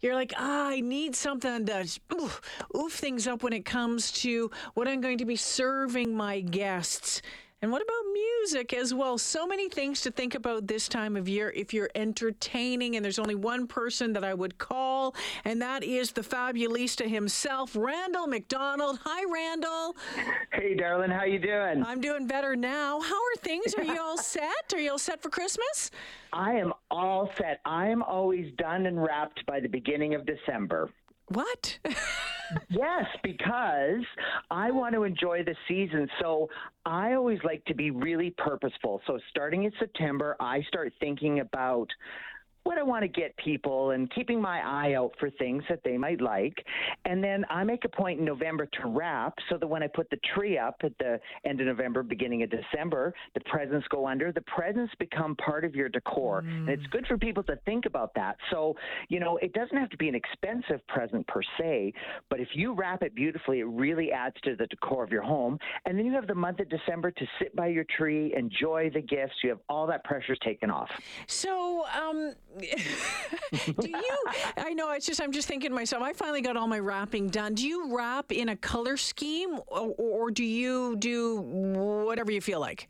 [0.00, 2.40] You're like, ah, I need something to oof,
[2.76, 7.20] oof things up when it comes to what I'm going to be serving my guests.
[7.60, 7.97] And what about
[8.40, 9.18] music as well?
[9.18, 12.96] So many things to think about this time of year if you're entertaining.
[12.96, 15.14] And there's only one person that I would call,
[15.44, 19.00] and that is the fabulista himself, Randall McDonald.
[19.04, 19.96] Hi, Randall.
[20.52, 21.84] Hey, darling, how you doing?
[21.84, 23.00] I'm doing better now.
[23.00, 23.74] How are things?
[23.74, 24.72] Are you all set?
[24.72, 25.90] Are you all set for Christmas?
[26.32, 27.60] I am all set.
[27.64, 30.90] I am always done and wrapped by the beginning of December.
[31.28, 31.78] What?
[32.70, 34.04] yes, because
[34.50, 36.08] I want to enjoy the season.
[36.20, 36.48] So
[36.84, 39.00] I always like to be really purposeful.
[39.06, 41.88] So starting in September, I start thinking about
[42.68, 45.96] what I want to get people and keeping my eye out for things that they
[45.96, 46.54] might like.
[47.06, 50.10] And then I make a point in November to wrap so that when I put
[50.10, 54.32] the tree up at the end of November, beginning of December, the presents go under.
[54.32, 56.42] The presents become part of your decor.
[56.42, 56.58] Mm.
[56.58, 58.36] And it's good for people to think about that.
[58.50, 58.76] So,
[59.08, 61.94] you know, it doesn't have to be an expensive present per se,
[62.28, 65.58] but if you wrap it beautifully, it really adds to the decor of your home.
[65.86, 69.00] And then you have the month of December to sit by your tree, enjoy the
[69.00, 69.36] gifts.
[69.42, 70.90] You have all that pressure taken off.
[71.26, 72.34] So, um,
[73.80, 74.18] do you?
[74.56, 76.02] I know it's just I'm just thinking to myself.
[76.02, 77.54] I finally got all my wrapping done.
[77.54, 82.60] Do you wrap in a color scheme, or, or do you do whatever you feel
[82.60, 82.88] like?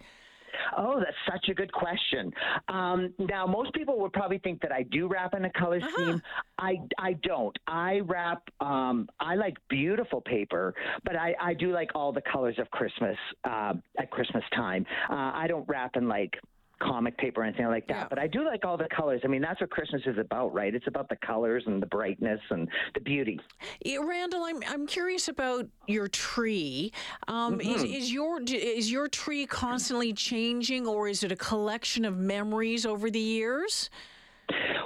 [0.76, 2.32] Oh, that's such a good question.
[2.68, 5.90] Um, now, most people would probably think that I do wrap in a color uh-huh.
[5.90, 6.22] scheme.
[6.58, 7.56] I I don't.
[7.66, 8.42] I wrap.
[8.60, 13.16] Um, I like beautiful paper, but I I do like all the colors of Christmas
[13.44, 14.84] uh, at Christmas time.
[15.10, 16.38] Uh, I don't wrap in like
[16.80, 17.94] comic paper or anything like that.
[17.94, 18.06] Yeah.
[18.08, 19.20] But I do like all the colors.
[19.24, 20.74] I mean, that's what Christmas is about, right?
[20.74, 23.40] It's about the colors and the brightness and the beauty.
[23.84, 26.92] Yeah, Randall, I'm I'm curious about your tree.
[27.26, 27.70] Um, mm-hmm.
[27.70, 32.86] is, is your is your tree constantly changing, or is it a collection of memories
[32.86, 33.90] over the years?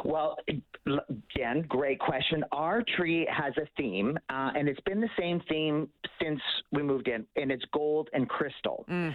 [0.05, 0.37] Well,
[0.87, 2.45] again, great question.
[2.53, 5.89] Our tree has a theme, uh, and it's been the same theme
[6.21, 6.41] since
[6.73, 8.85] we moved in, and it's gold and crystal.
[8.91, 9.15] Mm.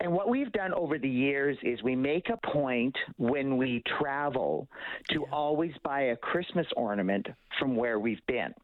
[0.00, 4.66] And what we've done over the years is we make a point when we travel
[5.10, 7.26] to always buy a Christmas ornament
[7.58, 8.54] from where we've been.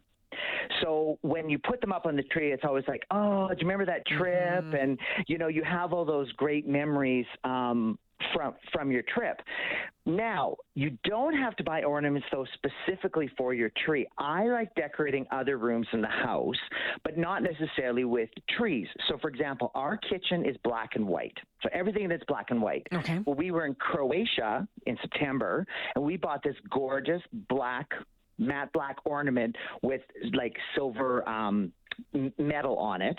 [0.82, 3.66] So when you put them up on the tree, it's always like, oh, do you
[3.66, 4.64] remember that trip?
[4.64, 4.74] Mm-hmm.
[4.74, 7.98] And you know, you have all those great memories um,
[8.34, 9.40] from from your trip.
[10.04, 14.06] Now, you don't have to buy ornaments though specifically for your tree.
[14.18, 16.56] I like decorating other rooms in the house,
[17.02, 18.86] but not necessarily with trees.
[19.08, 21.36] So for example, our kitchen is black and white.
[21.62, 22.86] So everything that's black and white.
[22.92, 23.20] Okay.
[23.26, 27.90] Well, we were in Croatia in September and we bought this gorgeous black
[28.38, 30.02] matte black ornament with
[30.34, 31.72] like silver um
[32.38, 33.18] metal on it.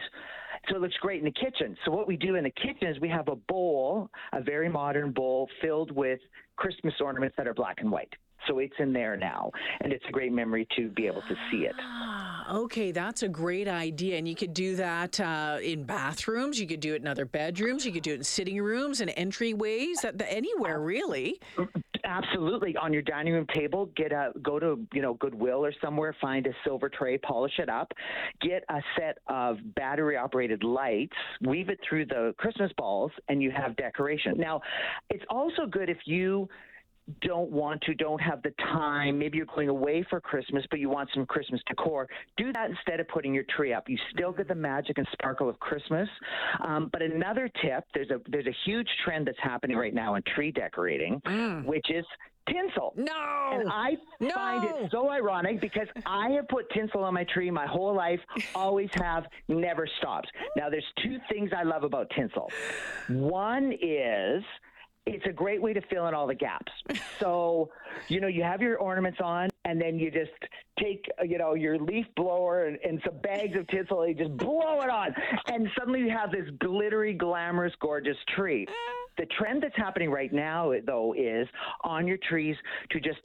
[0.69, 1.77] So it looks great in the kitchen.
[1.85, 5.11] So what we do in the kitchen is we have a bowl, a very modern
[5.11, 6.19] bowl filled with
[6.57, 8.13] Christmas ornaments that are black and white.
[8.47, 9.51] So it's in there now,
[9.81, 11.73] and it's a great memory to be able to see it.
[11.81, 14.17] Ah, okay, that's a great idea.
[14.17, 16.59] And you could do that uh, in bathrooms.
[16.59, 17.85] You could do it in other bedrooms.
[17.85, 20.01] You could do it in sitting rooms and entryways.
[20.01, 21.41] That, anywhere really.
[22.07, 26.15] Absolutely, on your dining room table, get a go to you know Goodwill or somewhere,
[26.21, 27.91] find a silver tray, polish it up,
[28.41, 33.51] get a set of battery operated lights, weave it through the Christmas balls, and you
[33.51, 34.35] have decoration.
[34.37, 34.61] Now,
[35.09, 36.47] it's also good if you
[37.21, 40.89] don't want to, don't have the time, maybe you're going away for Christmas, but you
[40.89, 43.87] want some Christmas decor, do that instead of putting your tree up.
[43.87, 46.09] You still get the magic and sparkle of Christmas.
[46.63, 50.23] Um, but another tip, there's a there's a huge trend that's happening right now in
[50.35, 51.65] tree decorating, mm.
[51.65, 52.05] which is
[52.49, 52.93] tinsel.
[52.95, 53.49] No.
[53.53, 54.29] And I no.
[54.29, 58.19] find it so ironic because I have put tinsel on my tree my whole life,
[58.55, 60.29] always have, never stops.
[60.55, 62.49] Now, there's two things I love about tinsel.
[63.09, 64.43] One is
[65.07, 66.71] it's a great way to fill in all the gaps.
[67.19, 67.71] So,
[68.09, 70.29] you know, you have your ornaments on, and then you just
[70.79, 74.37] take, you know, your leaf blower and, and some bags of tinsel, and you just
[74.37, 75.15] blow it on,
[75.47, 78.67] and suddenly you have this glittery, glamorous, gorgeous tree.
[78.69, 79.06] Eh.
[79.17, 81.47] The trend that's happening right now, though, is
[81.83, 82.55] on your trees
[82.91, 83.19] to just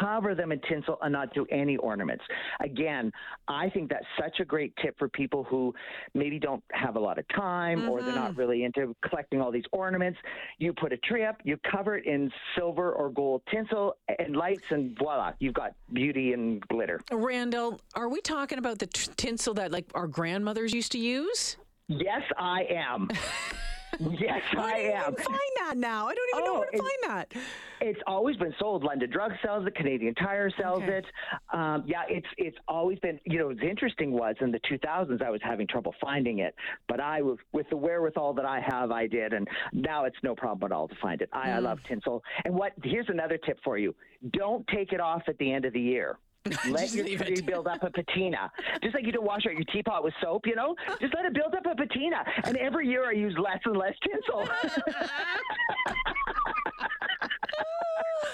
[0.00, 2.24] cover them in tinsel and not do any ornaments.
[2.60, 3.12] Again,
[3.48, 5.74] I think that's such a great tip for people who
[6.14, 7.90] maybe don't have a lot of time mm-hmm.
[7.90, 8.40] or they're not mm-hmm.
[8.40, 10.18] really into collecting all these ornaments.
[10.58, 14.64] You put a tree up, you cover it in silver or gold tinsel and lights,
[14.70, 17.00] and voila, you've got beauty and glitter.
[17.12, 21.56] Randall, are we talking about the t- tinsel that like our grandmothers used to use?
[21.88, 23.08] Yes, I am.
[24.18, 25.14] Yes, I am.
[25.14, 26.08] find that now.
[26.08, 27.32] I don't even oh, know where to find that.
[27.80, 28.82] It's always been sold.
[28.82, 29.74] London Drug sells it.
[29.74, 30.98] Canadian Tire sells okay.
[30.98, 31.06] it.
[31.52, 33.18] Um, yeah, it's it's always been.
[33.24, 36.54] You know, what's interesting was in the 2000s I was having trouble finding it,
[36.88, 40.34] but I was with the wherewithal that I have, I did, and now it's no
[40.34, 41.28] problem at all to find it.
[41.32, 41.54] I, mm.
[41.54, 42.22] I love tinsel.
[42.44, 42.72] And what?
[42.82, 43.94] Here's another tip for you:
[44.32, 46.18] don't take it off at the end of the year
[46.68, 47.46] let your tree it.
[47.46, 48.50] build up a patina.
[48.82, 50.74] Just like you don't wash out your teapot with soap, you know?
[51.00, 52.24] Just let it build up a patina.
[52.44, 54.48] And every year I use less and less tinsel.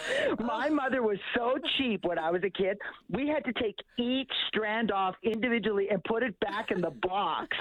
[0.40, 2.78] My mother was so cheap when I was a kid.
[3.10, 7.56] We had to take each strand off individually and put it back in the box.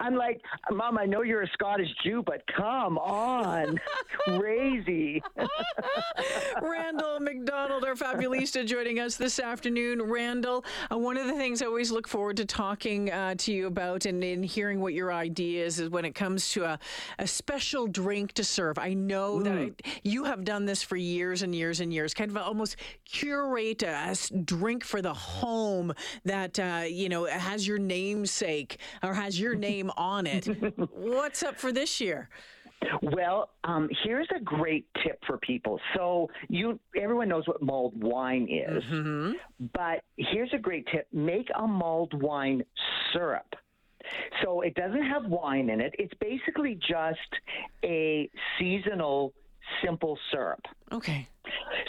[0.00, 0.40] I'm like,
[0.70, 3.78] Mom, I know you're a Scottish Jew, but come on.
[4.26, 5.22] Crazy.
[6.62, 10.02] Randall McDonald, our fabulista, joining us this afternoon.
[10.02, 13.66] Randall, uh, one of the things I always look forward to talking uh, to you
[13.66, 16.78] about and, and hearing what your ideas is when it comes to a,
[17.18, 18.78] a special drink to serve.
[18.78, 19.70] I know that I,
[20.02, 24.16] you have done this for years and years and years, kind of almost curate a,
[24.44, 25.92] drink for the home
[26.24, 30.46] that, uh, you know, has your namesake or has your name on it.
[30.90, 32.28] What's up for this year?
[33.02, 35.78] Well, um, here's a great tip for people.
[35.94, 38.82] So you, everyone knows what mulled wine is,
[39.74, 42.62] but here's a great tip: make a mulled wine
[43.12, 43.54] syrup.
[44.42, 45.94] So it doesn't have wine in it.
[45.98, 47.18] It's basically just
[47.84, 49.34] a seasonal
[49.84, 50.60] simple syrup.
[50.92, 51.28] Okay.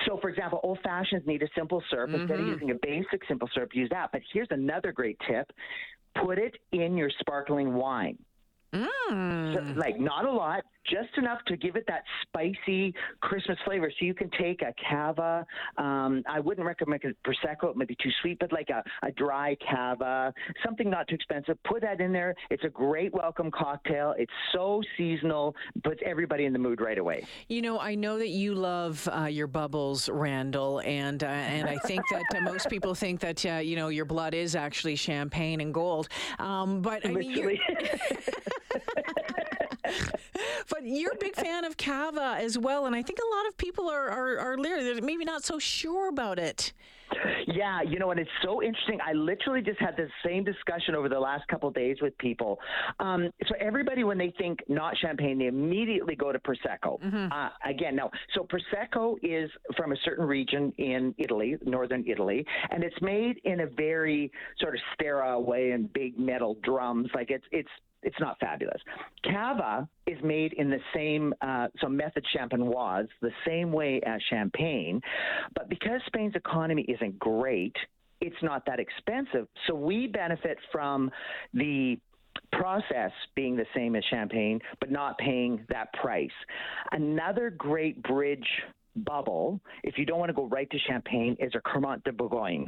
[0.07, 2.11] So, for example, old fashions need a simple syrup.
[2.11, 2.53] Instead of mm-hmm.
[2.53, 4.11] using a basic simple syrup, use that.
[4.11, 5.51] But here's another great tip
[6.25, 8.17] put it in your sparkling wine.
[8.73, 9.53] Mm.
[9.53, 13.91] So, like, not a lot, just enough to give it that spicy Christmas flavor.
[13.99, 15.45] So you can take a cava.
[15.77, 18.39] Um, I wouldn't recommend a prosecco; it might be too sweet.
[18.39, 20.33] But like a, a dry cava,
[20.65, 21.57] something not too expensive.
[21.63, 22.35] Put that in there.
[22.49, 24.13] It's a great welcome cocktail.
[24.17, 27.25] It's so seasonal, puts everybody in the mood right away.
[27.47, 31.77] You know, I know that you love uh, your bubbles, Randall, and uh, and I
[31.77, 35.61] think that uh, most people think that uh, you know your blood is actually champagne
[35.61, 36.09] and gold.
[36.39, 37.61] Um, but I mean, Literally.
[40.81, 43.57] but you're a big fan of cava as well, and I think a lot of
[43.57, 44.83] people are are, are leery.
[44.83, 46.73] They're maybe not so sure about it.
[47.45, 48.99] Yeah, you know, and it's so interesting.
[49.05, 52.57] I literally just had the same discussion over the last couple of days with people.
[53.01, 56.99] Um, so everybody, when they think not champagne, they immediately go to prosecco.
[57.31, 58.09] Uh, again, no.
[58.33, 63.59] So prosecco is from a certain region in Italy, northern Italy, and it's made in
[63.59, 64.31] a very
[64.61, 67.09] sort of sterile way in big metal drums.
[67.13, 67.69] Like it's it's
[68.03, 68.81] it's not fabulous.
[69.24, 75.01] Cava is made in the same, uh, so method champenoise, the same way as champagne,
[75.56, 77.75] but because Spain's economy isn't great,
[78.19, 79.48] it's not that expensive.
[79.68, 81.12] So we benefit from
[81.53, 81.98] the
[82.51, 86.30] process being the same as champagne, but not paying that price.
[86.92, 88.48] Another great bridge
[88.95, 92.65] bubble, if you don't want to go right to champagne, is a Cremant de Bourgogne.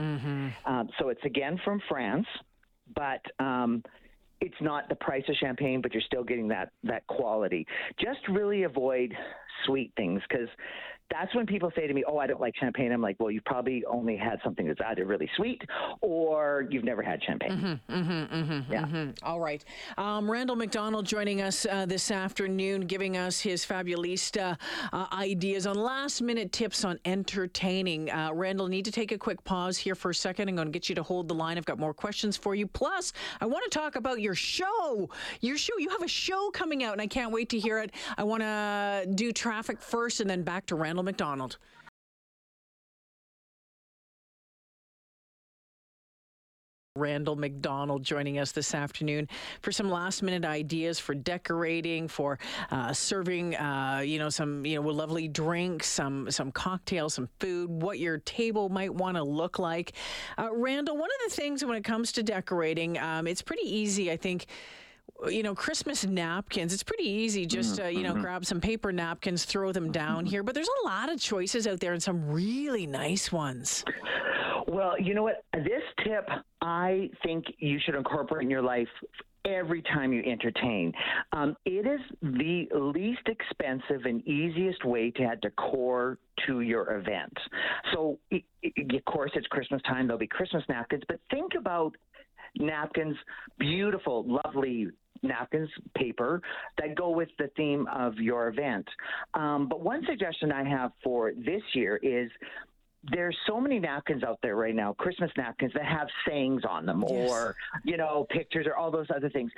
[0.66, 2.26] Um, so it's again from France,
[2.96, 3.84] but um,
[4.44, 7.66] it's not the price of champagne, but you're still getting that that quality.
[7.98, 9.14] Just really avoid
[9.66, 10.50] sweet things because
[11.14, 13.46] that's when people say to me, "Oh, I don't like champagne." I'm like, "Well, you've
[13.46, 15.62] probably only had something that's either really sweet
[16.02, 17.80] or you've never had champagne."
[18.70, 19.12] yeah.
[19.22, 19.64] All right.
[19.98, 24.58] Um, Randall McDonald joining us uh, this afternoon, giving us his fabulista
[24.92, 28.10] uh, ideas on last minute tips on entertaining.
[28.10, 30.50] Uh, Randall, need to take a quick pause here for a second.
[30.50, 31.58] I'm going to get you to hold the line.
[31.58, 32.66] I've got more questions for you.
[32.66, 35.10] Plus, I want to talk about your show.
[35.42, 35.74] Your show.
[35.78, 37.92] You have a show coming out, and I can't wait to hear it.
[38.18, 41.58] I want to do traffic first and then back to Randall McDonald.
[46.96, 49.28] Randall McDonald joining us this afternoon
[49.64, 52.38] for some last minute ideas for decorating, for
[52.70, 57.72] uh, serving, uh, you know, some you know lovely drinks, some some cocktails, some food,
[57.72, 59.94] what your table might want to look like.
[60.38, 64.12] Uh, Randall, one of the things when it comes to decorating, um, it's pretty easy,
[64.12, 64.46] I think
[65.28, 66.74] you know, Christmas napkins.
[66.74, 67.46] It's pretty easy.
[67.46, 70.44] Just uh, you know, grab some paper napkins, throw them down here.
[70.44, 73.84] But there's a lot of choices out there, and some really nice ones.
[74.68, 75.44] Well, you know what?
[75.54, 76.28] This tip
[76.62, 78.88] I think you should incorporate in your life
[79.46, 80.94] every time you entertain.
[81.34, 86.18] Um, it is the least expensive and easiest way to add decor
[86.48, 87.34] to your event.
[87.94, 90.08] So, of course, it's Christmas time.
[90.08, 91.94] There'll be Christmas napkins, but think about
[92.58, 93.16] napkins,
[93.60, 94.88] beautiful, lovely
[95.22, 96.42] napkins, paper
[96.78, 98.88] that go with the theme of your event.
[99.34, 102.30] Um, but one suggestion I have for this year is
[103.12, 107.04] there's so many napkins out there right now, Christmas napkins that have sayings on them
[107.08, 107.28] Yes.
[107.30, 109.52] or, you know, pictures or all those other things.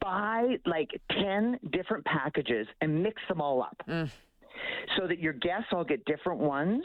[0.00, 3.80] Buy like 10 different packages and mix them all up
[4.96, 6.82] so that your guests all get different ones.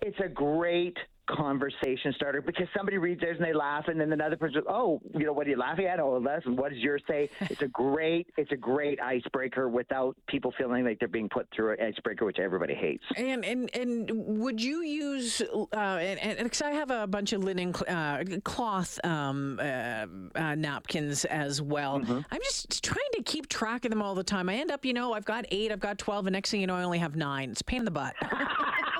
[0.00, 0.96] It's a great
[1.28, 5.24] conversation starter because somebody reads theirs and they laugh and then another person oh you
[5.24, 6.00] know what are you laughing at?
[6.00, 7.30] Oh that's what does yours say?
[7.52, 11.72] It's a great it's a great icebreaker without people feeling like they're being put through
[11.72, 13.04] an icebreaker which everybody hates.
[13.16, 17.74] And and and would you use uh and because i have a bunch of linen
[17.88, 22.00] uh, cloth um, uh, uh, napkins as well.
[22.00, 22.20] Mm-hmm.
[22.30, 24.48] i'm just trying to keep track of them all the time.
[24.48, 26.66] I end up you know i've got eight i've got 12 and next thing you
[26.66, 27.50] know i only have nine.
[27.50, 28.14] It's a pain in the butt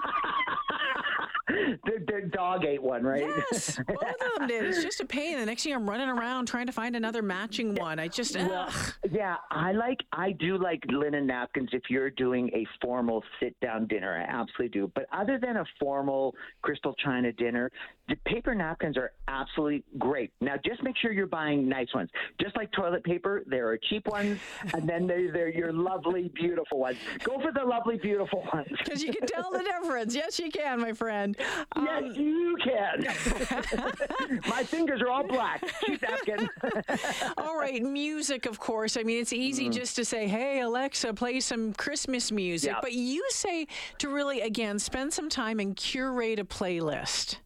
[1.85, 3.25] the, the, dog ate one, right?
[3.50, 4.64] Yes, both of them did.
[4.64, 5.38] It's just a pain.
[5.38, 7.99] The next thing I'm running around trying to find another matching one.
[7.99, 8.71] I just, well,
[9.11, 13.87] yeah, I like, I do like linen napkins if you're doing a formal sit down
[13.87, 14.16] dinner.
[14.16, 14.90] I absolutely do.
[14.94, 17.71] But other than a formal crystal china dinner,
[18.09, 20.32] the paper napkins are absolutely great.
[20.40, 22.11] Now, just make sure you're buying nice ones.
[22.40, 24.38] Just like toilet paper, there are cheap ones,
[24.75, 26.99] and then there's there your lovely, beautiful ones.
[27.23, 28.68] Go for the lovely, beautiful ones.
[28.82, 30.14] Because you can tell the difference.
[30.14, 31.37] Yes, you can, my friend.
[31.76, 34.40] Um, yes, you can.
[34.49, 35.62] my fingers are all black.
[35.84, 36.49] Cheap napkin.
[37.38, 38.96] all right, music, of course.
[38.96, 39.72] I mean, it's easy mm.
[39.72, 42.80] just to say, "Hey, Alexa, play some Christmas music," yeah.
[42.80, 43.66] but you say
[43.99, 47.37] to really again spend some time and curate a playlist.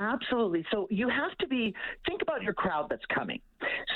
[0.00, 0.64] Absolutely.
[0.72, 1.74] So you have to be,
[2.06, 3.40] think about your crowd that's coming.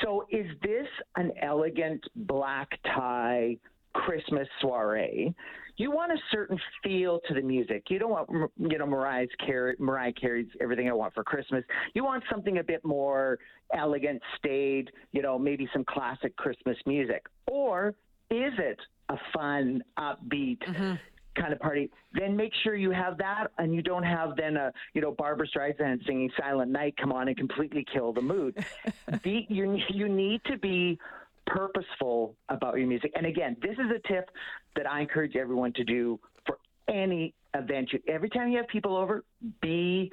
[0.03, 0.87] So is this
[1.17, 3.57] an elegant black tie
[3.95, 5.35] Christmas soiree?
[5.77, 7.85] You want a certain feel to the music.
[7.89, 12.05] You don't want, you know, Mariah's Carey, Mariah Carey's "Everything I Want for Christmas." You
[12.05, 13.39] want something a bit more
[13.77, 14.91] elegant, staid.
[15.13, 17.27] You know, maybe some classic Christmas music.
[17.49, 17.89] Or
[18.31, 20.95] is it a fun, upbeat, mm-hmm
[21.35, 24.73] kind of party, then make sure you have that and you don't have then a,
[24.95, 28.65] you know, Barbra Streisand singing Silent Night come on and completely kill the mood.
[29.23, 30.99] be, you, you need to be
[31.47, 33.13] purposeful about your music.
[33.15, 34.31] And again, this is a tip
[34.77, 36.59] that I encourage everyone to do for
[36.89, 37.93] any event.
[37.93, 39.25] You, every time you have people over,
[39.61, 40.11] be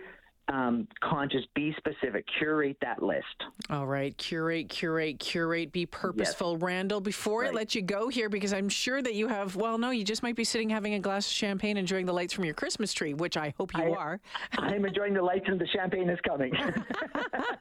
[0.52, 3.26] um, conscious, be specific, curate that list.
[3.70, 6.54] All right, curate, curate, curate, be purposeful.
[6.54, 6.62] Yes.
[6.62, 7.52] Randall, before right.
[7.52, 10.24] I let you go here, because I'm sure that you have, well, no, you just
[10.24, 13.14] might be sitting having a glass of champagne, enjoying the lights from your Christmas tree,
[13.14, 14.20] which I hope you I, are.
[14.58, 16.52] I'm enjoying the lights and the champagne is coming.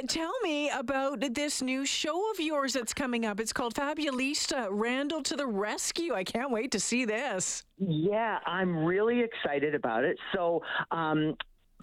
[0.00, 3.40] um, tell me about this new show of yours that's coming up.
[3.40, 6.14] It's called Fabulista Randall to the Rescue.
[6.14, 7.64] I can't wait to see this.
[7.78, 10.16] Yeah, I'm really excited about it.
[10.34, 11.34] So, um,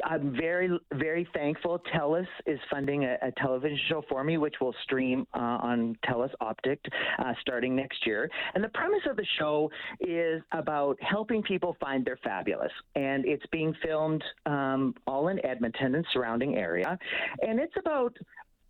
[0.06, 1.82] I'm very, very thankful.
[1.94, 6.32] TELUS is funding a, a, television show for me, which will stream uh, on TELUS
[6.42, 6.80] Optik
[7.20, 8.30] uh, starting next year.
[8.56, 12.72] And the premise of the show is about helping people find their fabulous.
[12.96, 16.98] And it's being filmed um, all in Edmonton and surrounding area.
[17.42, 18.16] And it's about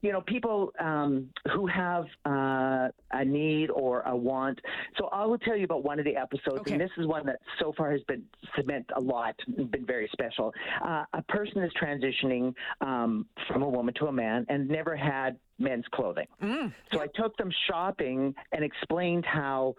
[0.08, 4.58] you know, people um, who have uh, a need or a want.
[4.98, 6.72] So I will tell you about one of the episodes, okay.
[6.72, 8.24] and this is one that so far has been
[8.66, 9.36] meant a lot,
[9.70, 10.54] been very special.
[10.82, 15.38] Uh, a person is transitioning um, from a woman to a man and never had
[15.60, 16.28] men's clothing.
[16.42, 16.74] Mm.
[16.94, 19.76] So I took them shopping and explained how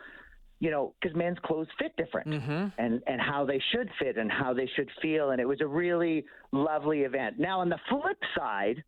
[0.61, 2.67] you know, because men's clothes fit different mm-hmm.
[2.79, 5.31] and, and how they should fit and how they should feel.
[5.31, 7.39] And it was a really lovely event.
[7.39, 8.83] Now, on the flip side,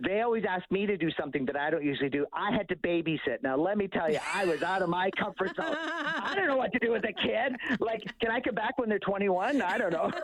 [0.00, 2.26] they always ask me to do something that I don't usually do.
[2.32, 3.42] I had to babysit.
[3.42, 5.76] Now, let me tell you, I was out of my comfort zone.
[5.76, 7.56] I don't know what to do with a kid.
[7.80, 9.62] Like, can I come back when they're 21?
[9.62, 10.10] I don't know.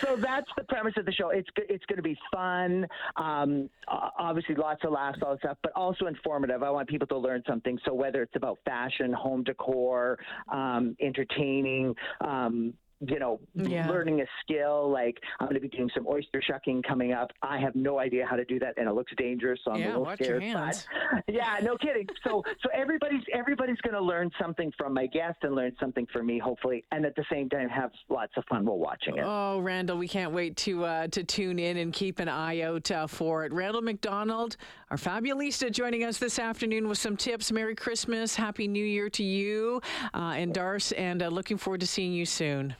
[0.00, 1.30] so that's the premise of the show.
[1.30, 2.86] It's it's going to be fun.
[3.16, 3.70] Um,
[4.18, 6.62] obviously, lots of laughs, all that stuff, but also informative.
[6.62, 7.78] I want people to learn something.
[7.84, 10.18] So whether it's about fashion, home decor,
[10.50, 12.74] um, entertaining, um,
[13.08, 13.88] you know, yeah.
[13.88, 14.90] learning a skill.
[14.90, 17.30] Like I'm going to be doing some oyster shucking coming up.
[17.42, 19.86] I have no idea how to do that, and it looks dangerous, so I'm yeah,
[19.86, 20.42] a little watch scared.
[20.42, 20.86] Your hands.
[21.12, 22.06] But, yeah, no kidding.
[22.24, 26.26] So, so everybody's everybody's going to learn something from my guest and learn something from
[26.26, 29.24] me, hopefully, and at the same time have lots of fun while watching it.
[29.24, 32.90] Oh, Randall, we can't wait to uh, to tune in and keep an eye out
[32.90, 33.52] uh, for it.
[33.52, 34.56] Randall McDonald,
[34.90, 37.52] our fabulista, joining us this afternoon with some tips.
[37.52, 39.80] Merry Christmas, Happy New Year to you
[40.14, 42.74] uh, and Darce, and uh, looking forward to seeing you soon.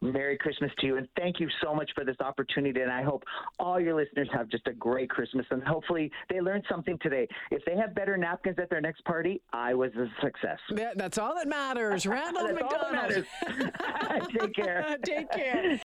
[0.00, 2.80] Merry Christmas to you, and thank you so much for this opportunity.
[2.80, 3.24] And I hope
[3.58, 7.26] all your listeners have just a great Christmas, and hopefully they learned something today.
[7.50, 10.58] If they have better napkins at their next party, I was a success.
[10.96, 12.06] that's all that matters.
[12.06, 13.24] Randall McDonald.
[14.38, 14.96] Take care.
[15.04, 15.80] Take care.